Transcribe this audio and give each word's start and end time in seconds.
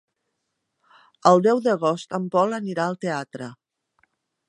El 1.33 1.45
deu 1.49 1.63
d'agost 1.67 2.19
en 2.19 2.27
Pol 2.37 2.59
anirà 2.61 2.89
al 2.91 3.01
teatre. 3.07 3.53